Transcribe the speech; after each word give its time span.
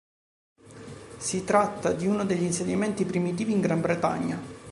Si 1.19 1.43
tratta 1.43 1.91
di 1.93 2.07
uno 2.07 2.25
degli 2.25 2.41
insediamenti 2.41 3.05
primitivi 3.05 3.51
in 3.51 3.61
Gran 3.61 3.81
Bretagna. 3.81 4.39